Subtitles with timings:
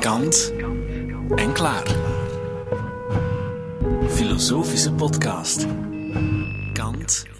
[0.00, 0.52] Kant
[1.36, 1.84] en klaar.
[4.08, 5.66] Filosofische podcast.
[6.72, 7.35] Kant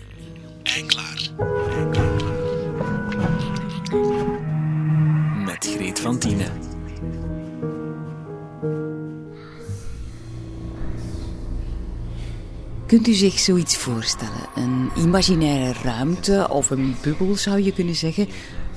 [12.87, 14.49] Kunt u zich zoiets voorstellen?
[14.55, 18.29] Een imaginaire ruimte of een bubbel zou je kunnen zeggen,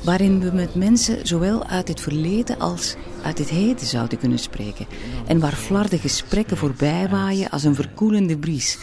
[0.03, 4.85] waarin we met mensen zowel uit het verleden als uit het heden zouden kunnen spreken
[5.27, 8.77] en waar flarde gesprekken voorbij waaien als een verkoelende bries.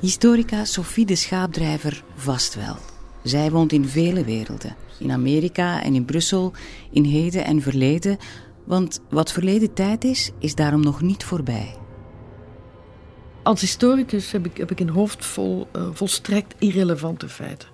[0.00, 2.76] Historica Sophie de Schaapdrijver vast wel.
[3.22, 6.52] Zij woont in vele werelden, in Amerika en in Brussel,
[6.90, 8.18] in heden en verleden,
[8.64, 11.74] want wat verleden tijd is, is daarom nog niet voorbij.
[13.48, 17.68] Als historicus heb ik, heb ik een hoofd vol uh, volstrekt irrelevante feiten.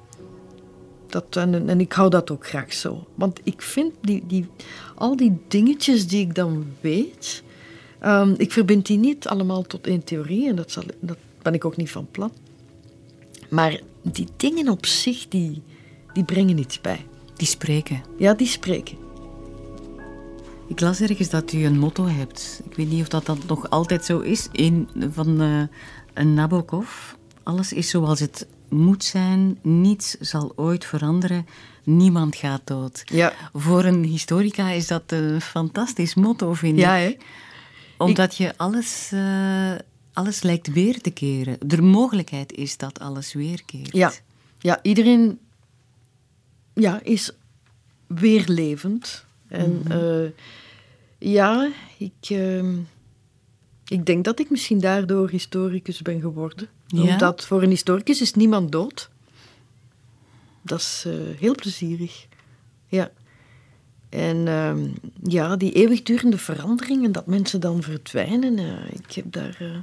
[1.07, 3.07] Dat, en, en, ik hou dat ook graag zo.
[3.15, 4.47] Want ik vind die, die,
[4.95, 7.43] al die dingetjes die ik dan weet,
[8.05, 11.65] um, ik verbind die niet allemaal tot één theorie en dat, zal, dat ben ik
[11.65, 12.33] ook niet van plan.
[13.51, 15.63] Maar die dingen op zich, die,
[16.13, 17.07] die brengen iets bij.
[17.37, 18.03] Die spreken.
[18.19, 19.04] Ja, die spreken.
[20.67, 22.61] Ik las ergens dat u een motto hebt.
[22.65, 24.49] Ik weet niet of dat, dat nog altijd zo is.
[24.53, 25.63] Een van uh,
[26.15, 26.89] een Nabokov.
[27.43, 29.59] Alles is zoals het moet zijn.
[29.63, 31.47] Niets zal ooit veranderen.
[31.83, 33.03] Niemand gaat dood.
[33.05, 33.33] Ja.
[33.53, 37.19] Voor een historica is dat een fantastisch motto, vind ja, ik.
[37.19, 37.25] Hè?
[38.05, 39.73] Omdat je alles, uh,
[40.13, 41.57] alles lijkt weer te keren.
[41.67, 43.93] De mogelijkheid is dat alles weerkeert.
[43.97, 44.13] Ja,
[44.59, 45.39] ja iedereen
[46.75, 47.31] ja, is
[48.07, 49.25] weer levend.
[49.55, 50.23] En mm -hmm.
[50.23, 50.31] uh,
[51.19, 52.79] ja, ik, uh,
[53.87, 56.69] ik denk dat ik misschien daardoor historicus ben geworden.
[56.87, 57.03] Ja?
[57.03, 59.11] Omdat voor een historicus is niemand dood.
[60.63, 62.27] Dat is uh, heel plezierig.
[62.87, 63.11] Ja.
[64.09, 64.75] En uh,
[65.23, 69.77] ja, die eeuwigdurende veranderingen, dat mensen dan verdwijnen, uh, ik, heb daar, uh,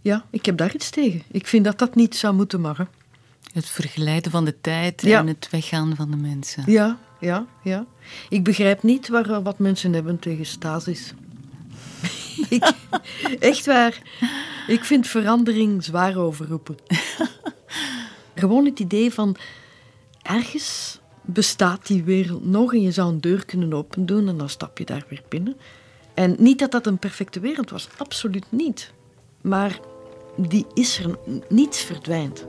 [0.00, 1.22] ja, ik heb daar iets tegen.
[1.30, 2.86] Ik vind dat dat niet zou moeten mag.
[3.52, 5.18] Het vergelijden van de tijd ja.
[5.18, 6.62] en het weggaan van de mensen.
[6.66, 7.86] Ja, ja, ja.
[8.28, 11.14] Ik begrijp niet waar, wat mensen hebben tegen stasis.
[13.38, 14.02] echt waar.
[14.66, 16.76] Ik vind verandering zwaar overroepen.
[18.34, 19.36] Gewoon het idee van
[20.22, 24.78] ergens bestaat die wereld nog en je zou een deur kunnen opendoen en dan stap
[24.78, 25.56] je daar weer binnen.
[26.14, 28.92] En niet dat dat een perfecte wereld was, absoluut niet.
[29.40, 29.80] Maar
[30.36, 32.44] die is er, niets verdwijnt.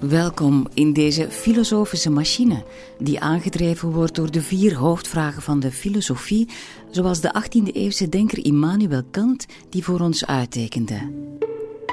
[0.00, 2.64] Welkom in deze filosofische machine,
[2.98, 6.48] die aangedreven wordt door de vier hoofdvragen van de filosofie,
[6.90, 11.12] zoals de 18e-eeuwse denker Immanuel Kant die voor ons uittekende.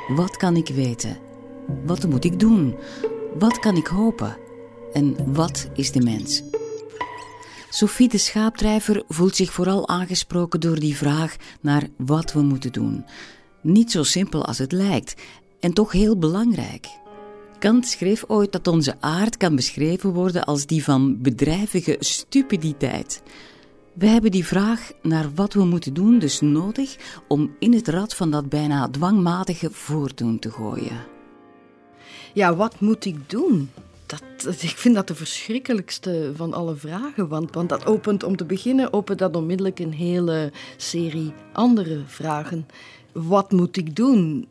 [0.07, 1.17] Wat kan ik weten?
[1.85, 2.75] Wat moet ik doen?
[3.39, 4.37] Wat kan ik hopen?
[4.93, 6.43] En wat is de mens?
[7.69, 13.05] Sophie de Schaapdrijver voelt zich vooral aangesproken door die vraag naar wat we moeten doen.
[13.61, 15.15] Niet zo simpel als het lijkt,
[15.59, 16.87] en toch heel belangrijk.
[17.59, 23.21] Kant schreef ooit dat onze aard kan beschreven worden als die van bedrijvige stupiditeit.
[23.93, 26.95] We hebben die vraag naar wat we moeten doen dus nodig
[27.27, 31.05] om in het rad van dat bijna dwangmatige voordoen te gooien.
[32.33, 33.69] Ja, wat moet ik doen?
[34.05, 34.21] Dat,
[34.61, 37.27] ik vind dat de verschrikkelijkste van alle vragen.
[37.27, 42.67] Want, want dat opent, om te beginnen, opent dat onmiddellijk een hele serie andere vragen.
[43.11, 44.47] Wat moet ik doen?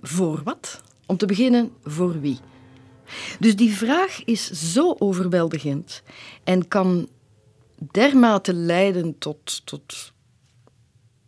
[0.00, 0.82] Voor wat?
[1.06, 2.38] Om te beginnen, voor wie?
[3.38, 6.02] Dus die vraag is zo overweldigend
[6.44, 7.08] en kan
[7.90, 10.12] dermate leiden tot, tot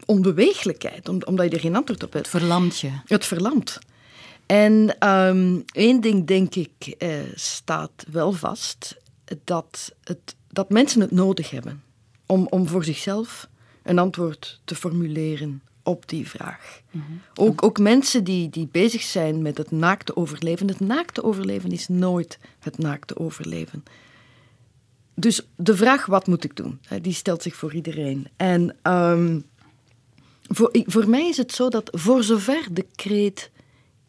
[0.06, 2.32] onbeweeglijkheid, omdat je er geen antwoord op hebt.
[2.32, 2.90] Het verlamt je.
[3.04, 3.78] Het verlamt.
[4.46, 8.96] En um, één ding, denk ik, eh, staat wel vast:
[9.44, 11.82] dat, het, dat mensen het nodig hebben
[12.26, 13.48] om, om voor zichzelf
[13.82, 16.80] een antwoord te formuleren op die vraag.
[16.90, 17.20] Mm -hmm.
[17.34, 20.68] ook, ook mensen die, die bezig zijn met het naakte overleven.
[20.68, 23.84] Het naakte overleven is nooit het naakte overleven.
[25.14, 26.80] Dus de vraag, wat moet ik doen?
[27.02, 28.28] Die stelt zich voor iedereen.
[28.36, 29.44] En um,
[30.42, 33.50] voor, voor mij is het zo dat voor zover de kreet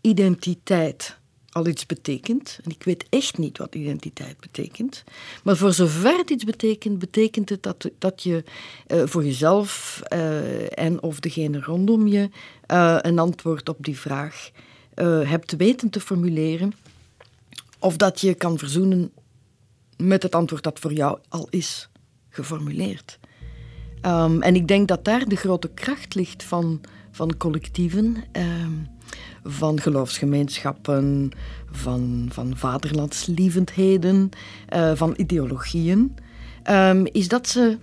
[0.01, 1.17] identiteit
[1.55, 5.03] al iets betekent, en ik weet echt niet wat identiteit betekent,
[5.43, 8.43] maar voor zover het iets betekent, betekent het dat, dat je
[8.87, 12.29] uh, voor jezelf uh, en of degene rondom je
[12.71, 14.51] uh, een antwoord op die vraag
[15.25, 16.73] hebt weten te formuleren,
[17.79, 19.11] of dat je kan verzoenen
[19.97, 21.89] met het antwoord dat voor jou al is
[22.29, 23.19] geformuleerd.
[24.01, 26.81] Um, en ik denk dat daar de grote kracht ligt van,
[27.15, 28.71] van collectieven, ehm,
[29.43, 31.31] van geloofsgemeenschappen,
[31.71, 34.29] van, van vaderlandslievendheden,
[34.73, 36.15] uh, van ideologieën,
[36.63, 37.77] ehm, is dat ze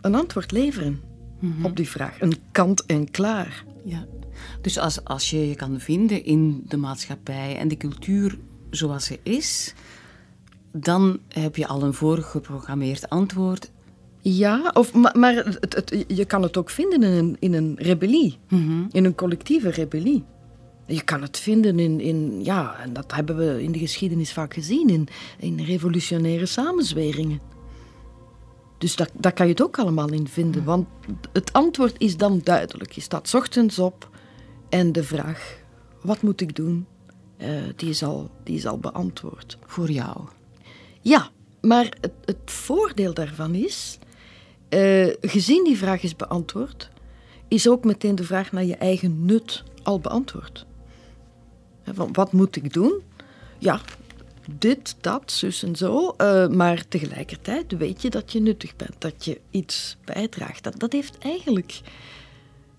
[0.00, 1.00] een antwoord leveren
[1.40, 1.64] Mhm.
[1.64, 2.20] op die vraag.
[2.20, 3.64] Een kant en klaar.
[3.84, 4.06] Ja.
[4.60, 8.38] Dus als, als je je kan vinden in de maatschappij en de cultuur
[8.70, 9.74] zoals ze is,
[10.72, 13.70] dan heb je al een voorgeprogrammeerd antwoord.
[14.36, 17.74] Ja, of, maar, maar het, het, je kan het ook vinden in een, in een
[17.78, 18.38] rebellie,
[18.90, 20.24] in een collectieve rebellie.
[20.86, 24.54] Je kan het vinden in, in, ja, en dat hebben we in de geschiedenis vaak
[24.54, 25.08] gezien, in,
[25.38, 27.40] in revolutionaire samenzweringen.
[28.78, 30.86] Dus dat, daar kan je het ook allemaal in vinden, want
[31.32, 32.92] het antwoord is dan duidelijk.
[32.92, 34.10] Je staat 's ochtends op
[34.68, 35.62] en de vraag,
[36.02, 36.86] wat moet ik doen,
[37.36, 39.58] eh, die, is al, die is al beantwoord.
[39.66, 40.16] Voor jou.
[41.00, 41.30] Ja,
[41.60, 43.98] maar het, het voordeel daarvan is,
[44.68, 46.90] eh, gezien die vraag is beantwoord,
[47.48, 50.66] is ook meteen de vraag naar je eigen nut al beantwoord.
[51.92, 53.02] Van, wat moet ik doen?
[53.58, 53.80] Ja,
[54.50, 56.14] dit, dat, zus en zo.
[56.16, 60.64] eh, maar tegelijkertijd weet je dat je nuttig bent, dat je iets bijdraagt.
[60.64, 61.80] Dat, dat heeft eigenlijk...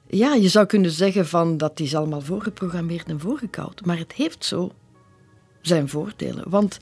[0.07, 3.85] Ja, je zou kunnen zeggen van dat is allemaal voorgeprogrammeerd en voorgekoud.
[3.85, 4.71] Maar het heeft zo
[5.61, 6.49] zijn voordelen.
[6.49, 6.77] Want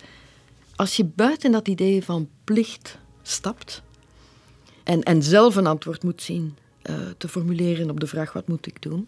[0.76, 3.82] als je buiten dat idee van plicht stapt
[4.88, 8.68] en, en zelf een antwoord moet zien eh, te formuleren op de vraag wat moet
[8.68, 9.08] ik doen,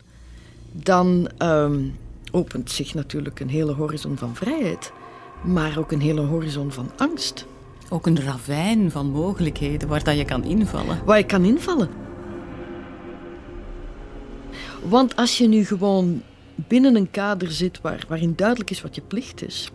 [0.71, 1.83] dan ehm,
[2.31, 4.91] opent zich natuurlijk een hele horizon van vrijheid,
[5.43, 7.45] maar ook een hele horizon van angst,
[7.89, 11.01] Ook een ravijn van mogelijkheden waar dat je kan invallen.
[11.05, 11.89] waar je kan invallen.
[14.83, 16.21] Want als je nu gewoon
[16.55, 19.71] binnen een kader zit waar, waarin duidelijk is wat je plicht is,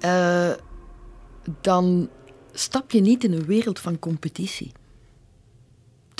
[0.00, 0.50] eh,
[1.60, 2.08] dan
[2.52, 4.72] stap je niet in een wereld van competitie.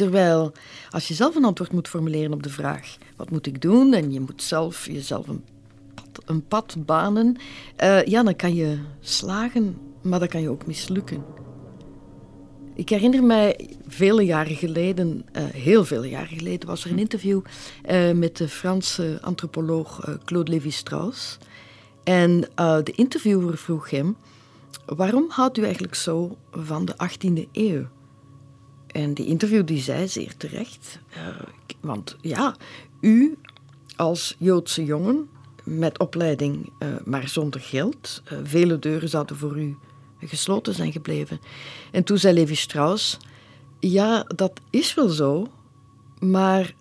[0.02, 0.52] Terwijl
[0.90, 3.92] als je zelf een antwoord moet formuleren op de vraag: wat moet ik doen?
[3.92, 5.44] En je moet zelf jezelf een
[5.94, 7.36] pad, een pad banen,
[7.76, 11.24] eh, ja, dan kan je slagen, maar dan kan je ook mislukken.
[12.74, 17.40] Ik herinner mij vele jaren geleden, eh, heel veel jaren geleden, was er een interview
[17.82, 21.38] eh, met de Franse antropoloog Claude Lévi-Strauss.
[22.04, 24.16] En de interviewer vroeg hem:
[24.86, 27.86] waarom houdt u eigenlijk zo van de 18e eeuw?
[28.92, 31.26] En die interview die zei zeer terecht, eh,
[31.80, 32.56] want ja,
[33.00, 33.36] u
[33.96, 35.28] als Joodse jongen
[35.64, 39.76] met opleiding, eh, maar zonder geld, eh, vele deuren zouden voor u
[40.20, 41.40] gesloten zijn gebleven.
[41.90, 43.18] En toen zei Levi Strauss,
[43.80, 45.46] ja, dat is wel zo,
[46.18, 46.74] maar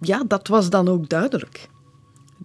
[0.00, 1.68] ja, dat was dan ook duidelijk.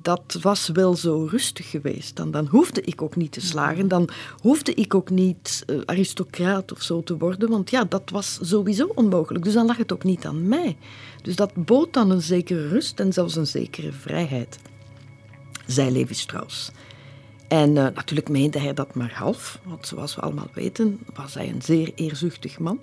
[0.02, 2.16] Dat was wel zo rustig geweest.
[2.16, 3.88] Dan, dan hoefde ik ook niet te slagen.
[3.88, 4.10] Dan
[4.42, 7.50] hoefde ik ook niet eh, aristocraat of zo te worden.
[7.50, 9.44] Want ja, dat was sowieso onmogelijk.
[9.44, 10.78] Dus dan lag het ook niet aan mij.
[11.22, 14.60] Dus dat bood dan een zekere rust en zelfs een zekere vrijheid,
[15.66, 16.72] zei Levi Strauss.
[17.48, 21.50] En eh, natuurlijk meende hij dat maar half, want zoals we allemaal weten was hij
[21.50, 22.80] een zeer eerzuchtig man.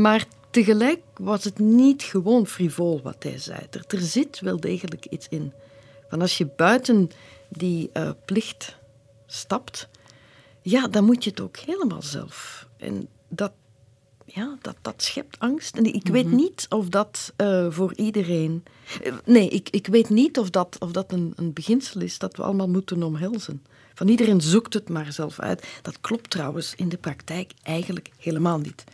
[0.00, 0.26] Maar
[0.62, 3.58] tegelijk was het niet gewoon frivol wat hij zei.
[3.70, 5.52] Er, er zit wel degelijk iets in.
[6.08, 7.10] Van als je buiten
[7.48, 8.76] die eh, plicht
[9.26, 9.88] stapt,
[10.62, 12.66] ja, dan moet je het ook helemaal zelf.
[12.76, 13.52] En dat,
[14.24, 15.76] ja, dat, dat schept angst.
[15.76, 18.62] En ik weet niet of dat eh, voor iedereen.
[19.02, 22.36] eh, Nee, ik, ik weet niet of dat, of dat een, een beginsel is dat
[22.36, 23.62] we allemaal moeten omhelzen.
[23.94, 25.66] Van iedereen zoekt het maar zelf uit.
[25.82, 28.84] Dat klopt trouwens in de praktijk eigenlijk helemaal niet.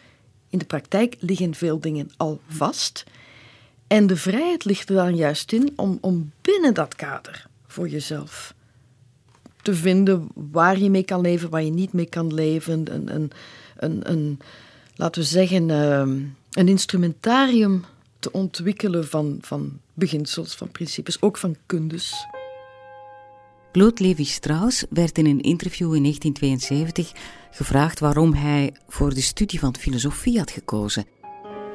[0.52, 3.04] In de praktijk liggen veel dingen al vast.
[3.86, 8.54] En de vrijheid ligt er dan juist in om, om binnen dat kader voor jezelf
[9.62, 12.94] te vinden waar je mee kan leven, waar je niet mee kan leven.
[12.94, 13.30] Een, een,
[13.76, 14.40] een, een
[14.96, 17.84] laten we zeggen, ehm, een instrumentarium
[18.18, 22.26] te ontwikkelen van, van beginsels, van principes, ook van kundes.
[23.72, 27.12] Claude Lévi-Strauss werd in een interview in 1972
[27.52, 31.06] gevraagd waarom hij voor de studie van filosofie had gekozen.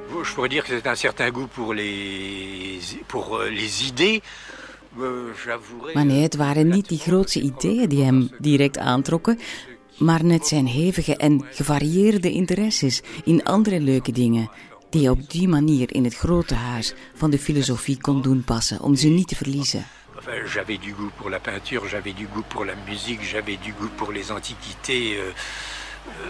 [0.07, 4.21] Je pourrais dire que c'est un certain goût pour les, pour euh, les idées.
[4.99, 9.39] Euh, Maar nee, het waren niet die grootse ideeën die hem direct aantrokken,
[9.97, 14.49] maar net zijn hevige en gevarieerde interesses in andere leuke dingen,
[14.89, 18.81] die hij op die manier in het grote huis van de filosofie kon doen passen,
[18.81, 19.85] om ze niet te verliezen.
[20.45, 23.89] J'avais du goût pour la peinture, j'avais du goût pour la musique, j'avais du goût
[23.89, 25.17] pour les antiquités.
[25.17, 25.31] euh,
[26.09, 26.29] euh,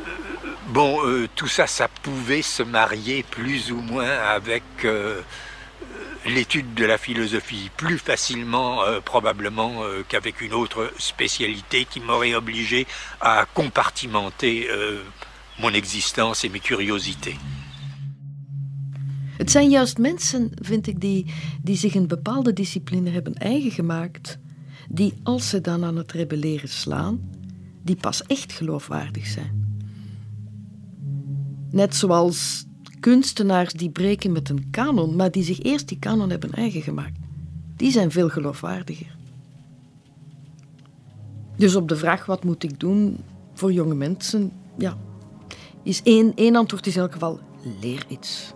[0.68, 4.63] bon, euh, tout ça, ça pouvait se marier plus ou moins avec
[6.25, 12.86] l'étude de la philosophie, plus facilement probablement qu'avec une autre spécialité qui m'aurait obligé
[13.22, 14.70] à compartimenter
[15.60, 17.38] mon existence et mes curiosités.
[19.38, 21.25] Het zijn juist mensen, vind ik, die,
[21.62, 24.38] die zich een bepaalde discipline hebben eigen gemaakt,
[24.89, 27.29] die als ze dan aan het rebelleren slaan,
[27.84, 29.65] die pas echt geloofwaardig zijn.
[31.72, 32.65] Net zoals
[33.00, 37.20] kunstenaars die breken met een kanon, maar die zich eerst die kanon hebben eigen gemaakt.
[37.75, 39.15] Die zijn veel geloofwaardiger.
[41.56, 43.17] Dus op de vraag wat moet ik doen
[43.53, 44.98] voor jonge mensen, ja,
[45.84, 47.39] is één, één antwoord is in elk geval
[47.82, 48.53] leer iets.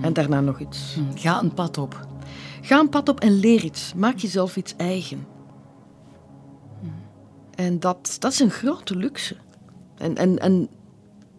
[0.00, 0.98] En daarna nog iets.
[1.14, 2.06] Ga een pad op.
[2.62, 3.94] Ga een pad op en leer iets.
[3.94, 5.26] Maak jezelf iets eigen.
[7.54, 9.36] En dat, dat is een grote luxe.
[9.96, 10.68] En, en, en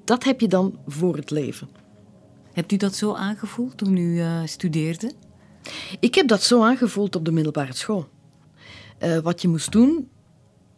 [0.03, 1.69] dat heb je dan voor het leven.
[2.53, 5.11] Hebt u dat zo aangevoeld toen u uh, studeerde?
[5.99, 8.09] Ik heb dat zo aangevoeld op de middelbare school.
[8.99, 10.09] Uh, wat je moest doen,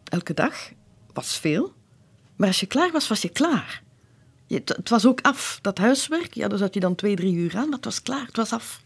[0.04, 0.72] elke dag,
[1.12, 1.72] was veel.
[2.36, 3.83] Maar als je klaar was, was je klaar.
[4.46, 5.58] Je, het, was ook af.
[5.62, 8.26] Dat huiswerk, ja, daar zat je dan twee, drie uur aan, maar het was klaar,
[8.26, 8.82] het was af.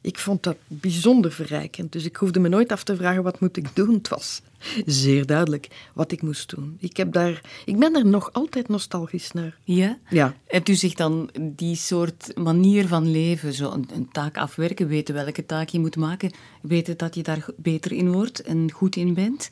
[0.00, 1.92] Ik vond dat bijzonder verrijkend.
[1.92, 3.94] Dus ik hoefde me nooit af te vragen wat moet ik doen.
[3.94, 4.42] Het was
[4.86, 6.76] zeer duidelijk wat ik moest doen.
[6.80, 9.56] Ik, heb daar, ik ben er nog altijd nostalgisch naar.
[9.64, 9.98] Ja?
[10.10, 10.34] Ja.
[10.46, 15.14] Hebt u zich dan die soort manier van leven, zo een, een taak afwerken, weten
[15.14, 19.14] welke taak je moet maken, weten dat je daar beter in wordt en goed in
[19.14, 19.48] bent?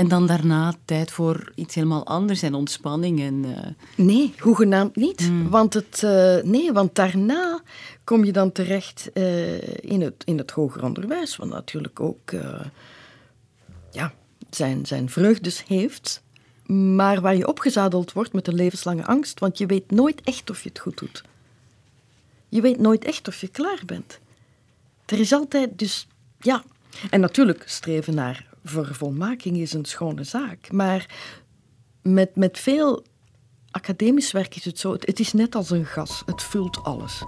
[0.00, 3.20] En dan daarna tijd voor iets helemaal anders en ontspanning.
[3.20, 4.06] En, uh...
[4.06, 5.20] Nee, hoegenaamd niet.
[5.20, 5.48] Mm.
[5.48, 7.62] Want, het, uh, nee, want daarna
[8.04, 12.30] kom je dan terecht uh, in, het, in het hoger onderwijs, wat natuurlijk ook
[13.90, 14.12] ja,
[14.50, 16.22] zijn, zijn vreugdes heeft.
[16.66, 20.62] Maar waar je opgezadeld wordt met een levenslange angst, want je weet nooit echt of
[20.62, 21.22] je het goed doet.
[22.48, 24.18] Je weet nooit echt of je klaar bent.
[25.06, 26.06] Er is altijd dus,
[26.38, 26.62] ja.
[27.10, 30.72] En natuurlijk streven naar vervolmaking is een schone zaak.
[30.72, 31.06] Maar
[32.02, 33.04] met, met veel
[33.70, 37.24] academisch werk is het zo, het, het is net als een gas, het vult alles.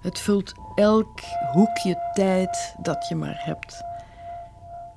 [0.00, 1.20] Het vult elk
[1.52, 3.82] hoekje tijd dat je maar hebt.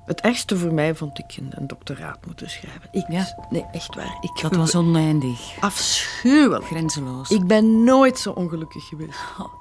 [0.04, 2.88] Het ergste voor mij vond ik een, een doctoraat moeten schrijven.
[2.90, 3.46] Ik, ja.
[3.50, 4.16] Nee, echt waar.
[4.20, 5.56] Ik, dat was oneindig.
[5.60, 6.64] Afschuwelijk.
[6.64, 7.30] Grenzeloos.
[7.30, 9.18] Ik ben nooit zo ongelukkig geweest.
[9.38, 9.52] Oh.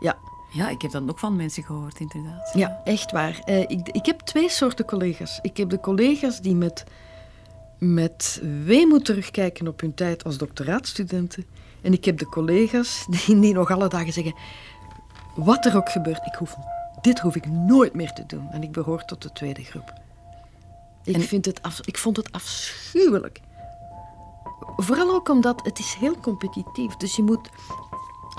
[0.00, 0.18] Ja.
[0.52, 2.50] Ja, ik heb dat ook van mensen gehoord, inderdaad.
[2.54, 3.42] Ja, echt waar.
[3.46, 5.38] Uh, ik, ik heb twee soorten collega's.
[5.42, 6.84] Ik heb de collega's die met,
[7.78, 11.46] met weemoed terugkijken op hun tijd als doctoraatstudenten.
[11.82, 14.34] En ik heb de collega's die, die nog alle dagen zeggen...
[15.34, 16.56] Wat er ook gebeurt, ik hoef,
[17.00, 18.48] dit hoef ik nooit meer te doen.
[18.50, 19.92] En ik behoor tot de tweede groep.
[21.04, 21.20] Ik, en...
[21.20, 23.40] vind het af, ik vond het afschuwelijk.
[24.76, 26.96] Vooral ook omdat het is heel competitief.
[26.96, 27.48] Dus je moet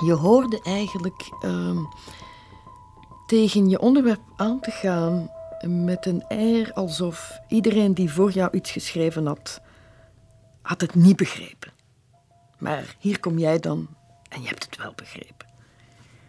[0.05, 1.77] je hoorde eigenlijk uh,
[3.25, 5.29] tegen je onderwerp aan te gaan
[5.67, 9.62] met een air alsof iedereen die voor jou iets geschreven had,
[10.62, 11.71] had het niet begrepen.
[12.57, 13.88] Maar hier kom jij dan
[14.29, 15.48] en je hebt het wel begrepen.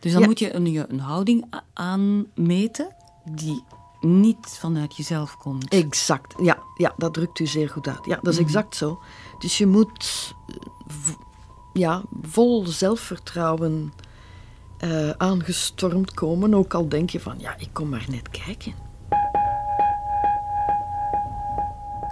[0.01, 0.27] Dus dan ja.
[0.27, 3.65] moet je een, een houding aanmeten die
[4.01, 5.69] niet vanuit jezelf komt.
[5.69, 8.05] Exact, ja, ja dat drukt u zeer goed uit.
[8.05, 8.45] Ja, dat is mm.
[8.45, 9.03] exact zo.
[9.39, 10.35] Dus je moet
[11.73, 13.93] ja, vol zelfvertrouwen
[14.85, 16.55] uh, aangestormd komen.
[16.55, 18.73] Ook al denk je van, ja, ik kom maar net kijken.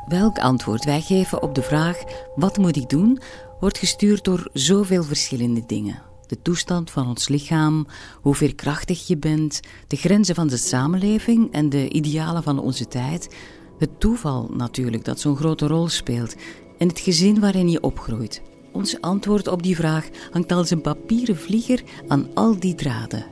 [0.07, 2.03] Welk antwoord wij geven op de vraag,
[2.35, 3.21] wat moet ik doen,
[3.61, 6.03] wordt gestuurd door zoveel verschillende dingen.
[6.27, 7.87] De toestand van ons lichaam,
[8.21, 13.37] hoe veerkrachtig je bent, de grenzen van de samenleving en de idealen van onze tijd.
[13.79, 16.35] Het toeval natuurlijk dat zo'n grote rol speelt
[16.79, 18.43] en het gezin waarin je opgroeit.
[18.73, 23.25] Ons antwoord op die vraag hangt als een papieren vlieger aan al die draden.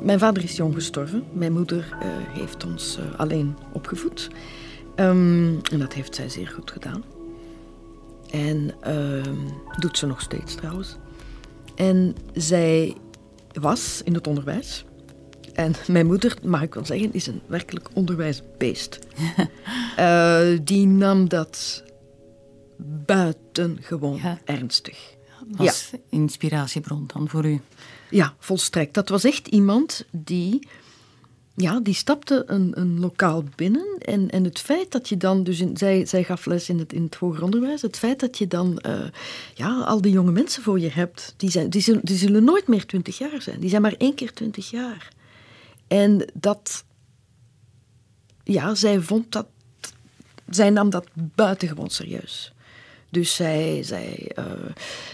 [0.00, 1.24] Mijn vader is jong gestorven.
[1.32, 2.08] Mijn moeder uh,
[2.38, 4.30] heeft ons uh, alleen opgevoed.
[4.96, 7.04] Um, en dat heeft zij zeer goed gedaan.
[8.30, 9.22] En uh,
[9.78, 10.96] doet ze nog steeds trouwens.
[11.74, 12.96] En zij
[13.52, 14.84] was in het onderwijs.
[15.52, 18.98] En mijn moeder, mag ik wel zeggen, is een werkelijk onderwijsbeest.
[19.98, 21.82] uh, die nam dat
[23.06, 24.38] buitengewoon ja.
[24.44, 25.14] ernstig.
[25.48, 25.98] Dat was ja.
[26.08, 27.60] inspiratiebron dan voor u?
[28.10, 28.94] Ja, volstrekt.
[28.94, 30.68] Dat was echt iemand die,
[31.54, 33.98] ja, die stapte een, een lokaal binnen.
[33.98, 36.92] En, en het feit dat je dan, dus in, zij, zij gaf les in het,
[36.92, 39.04] in het hoger onderwijs, het feit dat je dan uh,
[39.54, 42.66] ja, al die jonge mensen voor je hebt, die, zijn, die, zullen, die zullen nooit
[42.66, 43.60] meer twintig jaar zijn.
[43.60, 45.08] Die zijn maar één keer twintig jaar.
[45.86, 46.84] En dat,
[48.44, 49.46] ja, zij vond dat,
[50.50, 52.54] zij nam dat buitengewoon serieus.
[53.08, 54.44] Dus zij, zij uh,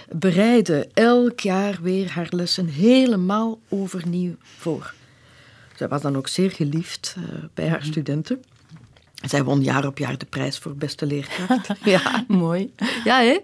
[0.09, 4.95] bereidde elk jaar weer haar lessen helemaal overnieuw voor.
[5.77, 8.43] Zij was dan ook zeer geliefd uh, bij haar studenten.
[9.27, 11.69] Zij won jaar op jaar de prijs voor beste leerkracht.
[11.85, 12.73] ja, mooi.
[13.05, 13.39] Ja, hè?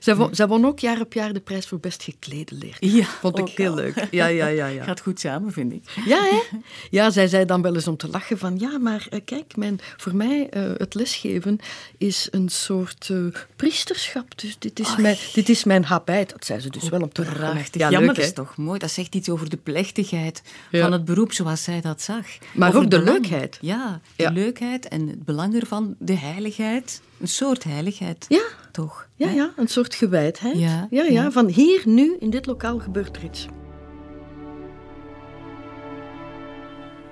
[0.00, 2.92] Zij won, zij won ook jaar op jaar de prijs voor best geklede leerkracht.
[2.94, 3.74] Ja, Vond ik heel al.
[3.76, 4.06] leuk.
[4.10, 4.66] Ja, ja, ja.
[4.66, 4.84] ja.
[4.92, 5.82] Gaat goed samen, vind ik.
[6.06, 6.40] Ja, hè?
[6.90, 8.58] Ja, zij zei dan wel eens om te lachen van...
[8.58, 11.58] Ja, maar eh, kijk, mijn, voor mij uh, het lesgeven
[11.98, 13.26] is een soort uh,
[13.56, 14.38] priesterschap.
[14.40, 16.30] Dus dit is, mijn, dit is mijn habit.
[16.30, 17.36] Dat zei ze dus wel om te lachen.
[17.38, 17.80] Prachtig.
[17.80, 18.30] Ja, Ja, leuk, maar dat hè?
[18.30, 18.78] is toch mooi.
[18.78, 20.80] Dat zegt iets over de plechtigheid Ja.
[20.82, 22.26] van het beroep zoals zij dat zag.
[22.52, 23.18] Maar Over ook de belang.
[23.20, 23.58] leukheid.
[23.60, 24.30] Ja, de Ja.
[24.30, 27.00] leukheid en het belang ervan, de heiligheid.
[27.22, 28.26] Een soort heiligheid.
[28.28, 28.42] Ja.
[28.72, 29.08] Toch?
[29.14, 29.34] Ja, hè?
[29.34, 30.58] ja, een soort gewijdheid.
[30.58, 33.46] Ja, ja, ja, van hier, nu, in dit lokaal gebeurt er iets.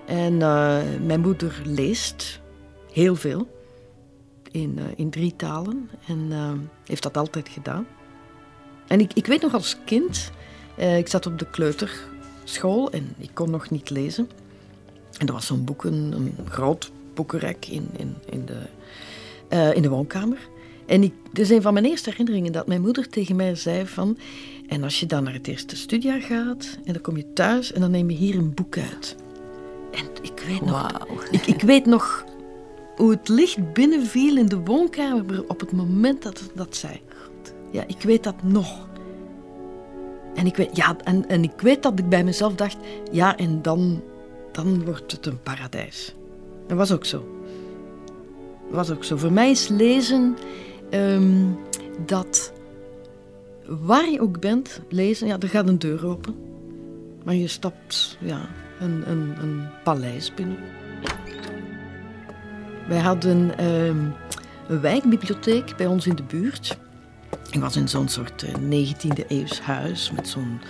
[0.07, 2.40] En eh, mijn moeder leest
[2.93, 3.49] heel veel.
[4.50, 5.90] In, eh, in drie talen.
[6.07, 6.52] En eh,
[6.85, 7.87] heeft dat altijd gedaan.
[8.87, 10.31] En ik, ik weet nog als kind,
[10.76, 14.31] ik zat op de kleuterschool en ik kon nog niet lezen.
[15.19, 18.59] En er was zo'n boeken, een groot boekenrek in, in, in, de,
[19.50, 20.49] eh, in de woonkamer.
[20.87, 23.87] En ik, dit is een van mijn eerste herinneringen dat mijn moeder tegen mij zei
[23.87, 24.19] van...
[24.69, 27.80] En als je dan naar het eerste studiejaar gaat en dan kom je thuis en
[27.80, 29.16] dan neem je hier een boek uit.
[29.90, 32.25] En ik weet nog, ik, ik weet nog
[32.97, 37.00] hoe het licht binnenviel in de woonkamer op het moment dat dat zei.
[37.71, 38.88] Ja, ik weet dat nog.
[40.35, 42.76] En ik weet, ja, en, en ik weet dat ik bij mezelf dacht,
[43.12, 44.02] ja, en dan,
[44.52, 46.14] dan wordt het een paradijs.
[46.66, 47.39] Dat was ook zo.
[48.71, 49.17] Was ook zo.
[49.17, 50.37] Voor mij is lezen
[50.91, 51.45] ehm,
[52.07, 52.53] dat
[53.67, 56.35] waar je ook bent, lezen, ja, er gaat een deur open.
[57.25, 58.49] Maar je stapt ja,
[58.81, 60.59] een, een, een paleis binnen.
[62.89, 64.05] Wij hadden ehm,
[64.69, 66.79] een wijkbibliotheek bij ons in de buurt.
[67.50, 70.61] Ik was in zo'n soort eh, 19e eeuws huis met zo'n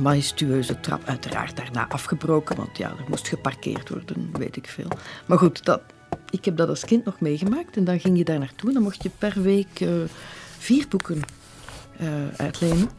[0.00, 1.02] majestueuze trap.
[1.04, 4.88] Uiteraard daarna afgebroken, want ja, er moest geparkeerd worden, weet ik veel.
[5.26, 5.80] Maar goed, dat,
[6.30, 7.76] ik heb dat als kind nog meegemaakt.
[7.76, 9.88] En dan ging je daar naartoe en dan mocht je per week eh,
[10.58, 11.20] vier boeken
[11.96, 12.90] eh, uitlenen.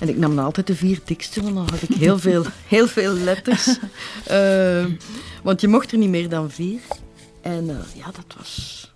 [0.00, 2.86] En ik nam dan altijd de vier dikste, want dan had ik heel veel, heel
[2.86, 3.78] veel letters.
[4.26, 4.86] Eh,
[5.42, 6.80] want je mocht er niet meer dan vier.
[7.40, 8.90] En ja, dat was,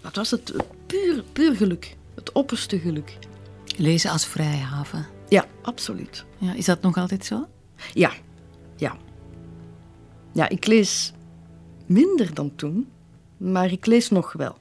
[0.00, 0.52] dat was het
[0.86, 1.96] puur, puur geluk.
[2.14, 3.18] Het opperste geluk.
[3.76, 5.06] Lezen als vrijhaven.
[5.28, 6.24] Ja, absoluut.
[6.38, 7.46] Ja, is dat nog altijd zo?
[7.94, 8.12] Ja,
[8.76, 8.96] ja.
[10.32, 11.12] Ja, ik lees
[11.88, 12.88] minder dan toen,
[13.36, 14.58] maar ik lees nog wel.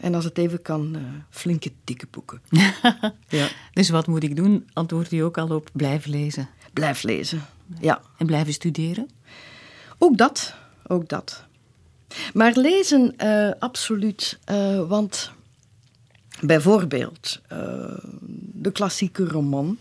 [0.00, 2.40] En als het even kan, eh, flinke dikke boeken.
[3.28, 3.48] ja.
[3.72, 4.68] Dus wat moet ik doen?
[4.72, 6.48] Antwoordt u ook al op blijven lezen.
[6.72, 7.42] Blijf lezen.
[7.80, 9.08] Ja, En blijven studeren?
[9.98, 10.54] ook dat.
[10.86, 11.44] Ook dat.
[12.34, 14.38] Maar lezen, eh, absoluut.
[14.44, 15.30] eh, want
[16.40, 17.40] bijvoorbeeld
[18.52, 19.78] de klassieke roman.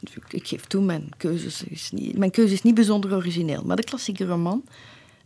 [0.00, 3.64] Ik, ik geef toe, mijn keuze is niet, mijn keuze is niet bijzonder origineel.
[3.64, 4.64] Maar de klassieke roman,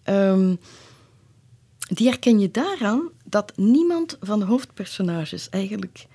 [0.02, 0.54] ehm,
[1.94, 6.06] die herken je daaraan dat niemand van de hoofdpersonages eigenlijk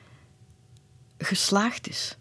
[1.18, 2.18] geslaagd is.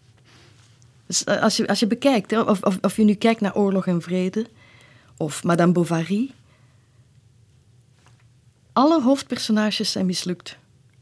[1.05, 3.87] Dus eh, als, je, als je bekijkt, of, of, of je nu kijkt naar Oorlog
[3.87, 4.45] en Vrede,
[5.17, 6.31] of Madame Bovary,
[8.73, 10.57] alle hoofdpersonages zijn mislukt.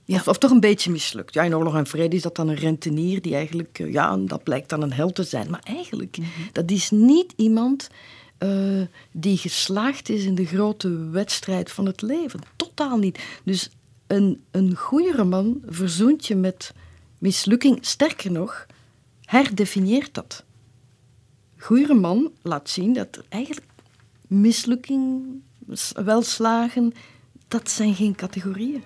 [0.06, 0.16] Ja.
[0.16, 1.34] Of, of toch een beetje mislukt.
[1.34, 4.44] Ja, in Oorlog en Vrede is dat dan een rentenier die eigenlijk, eh, ja, dat
[4.44, 5.50] blijkt dan een held te zijn.
[5.50, 6.18] Maar eigenlijk,
[6.52, 7.90] dat is niet iemand
[8.38, 12.40] eh, die geslaagd is in de grote wedstrijd van het leven.
[12.56, 13.20] Totaal niet.
[13.44, 13.70] Dus
[14.08, 16.74] een, een goede roman verzoent je met
[17.18, 17.78] mislukking.
[17.86, 18.66] Sterker nog,
[19.22, 20.44] herdefinieert dat.
[21.58, 23.66] Goede roman laat zien dat eigenlijk
[24.28, 25.26] mislukking,
[25.94, 26.94] welslagen,
[27.48, 28.84] dat zijn geen categorieën.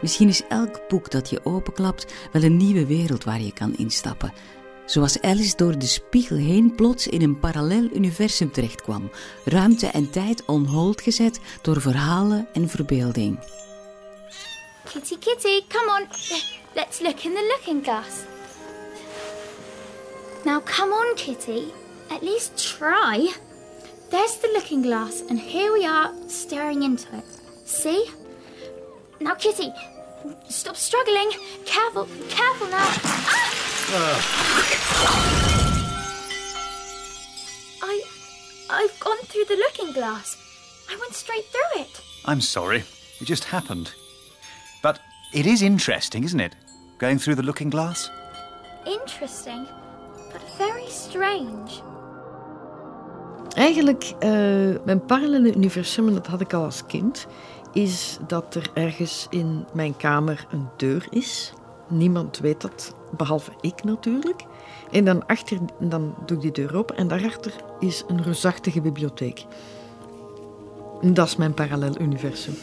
[0.00, 4.32] Misschien is elk boek dat je openklapt wel een nieuwe wereld waar je kan instappen.
[4.86, 9.10] Zoals Alice door de spiegel heen plots in een parallel universum terechtkwam.
[9.44, 13.38] Ruimte en tijd on hold gezet door verhalen en verbeelding.
[14.84, 16.06] Kitty, kitty, come on.
[16.74, 18.08] Let's look in the looking glass.
[20.44, 21.72] Now, come on, kitty.
[22.10, 23.32] At least try.
[24.10, 27.24] There's the looking glass, and here we are staring into it.
[27.64, 28.10] See?
[29.20, 29.72] Now, kitty,
[30.48, 31.30] stop struggling.
[31.64, 32.86] Careful, careful now.
[33.26, 33.73] Ah!
[37.82, 38.02] I,
[38.70, 40.36] I've gone through the looking glass.
[40.90, 42.02] I went straight through it.
[42.24, 42.84] I'm sorry.
[43.20, 43.92] It just happened.
[44.82, 45.00] But
[45.32, 46.56] it is interesting, isn't it?
[46.98, 48.10] Going through the looking glass?
[48.86, 49.66] Interesting,
[50.32, 51.82] but very strange.
[53.54, 54.30] Eigenlijk, eh,
[54.84, 57.26] mijn parallele universum, en dat had ik al als kind,
[57.72, 61.52] is dat er ergens in mijn kamer een deur is.
[61.88, 64.44] Niemand weet dat, behalve ik natuurlijk.
[64.90, 69.44] En dan, achter, dan doe ik die deur open en daarachter is een reusachtige bibliotheek.
[71.02, 72.54] Dat is mijn parallel universum.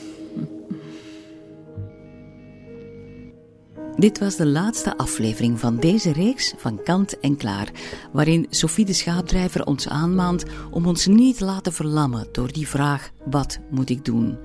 [3.96, 7.72] Dit was de laatste aflevering van deze reeks van Kant en Klaar,
[8.12, 13.12] waarin Sophie de Schaapdrijver ons aanmaant om ons niet te laten verlammen door die vraag:
[13.26, 14.38] wat moet ik doen?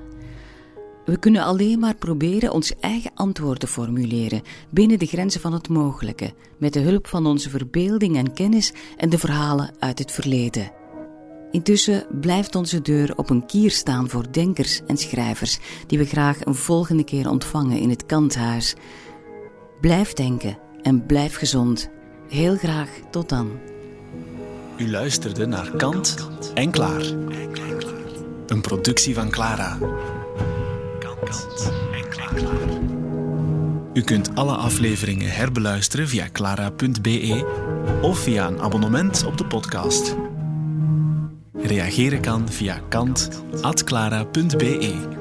[1.07, 5.69] We kunnen alleen maar proberen ons eigen antwoord te formuleren binnen de grenzen van het
[5.69, 10.73] mogelijke, met de hulp van onze verbeelding en kennis en de verhalen uit het verleden.
[11.51, 16.45] Intussen blijft onze deur op een kier staan voor denkers en schrijvers die we graag
[16.45, 18.75] een volgende keer ontvangen in het Kanthuis.
[19.81, 21.91] Blijf denken en blijf gezond.
[22.29, 23.51] Heel graag tot dan.
[24.77, 27.05] U luisterde naar Kant en Klaar.
[28.47, 29.79] Een productie van Clara.
[31.27, 32.33] Kant en Klaar.
[33.95, 37.45] U kunt alle afleveringen herbeluisteren via clara.be
[38.03, 40.17] of via een abonnement op de podcast.
[41.53, 45.16] Reageren kan via kant.clara.be.